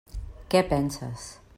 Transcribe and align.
Què 0.53 0.63
penses? 0.73 1.31